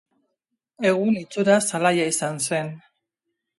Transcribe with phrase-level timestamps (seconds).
[0.91, 2.75] Egun itxuraz alaia izan zen.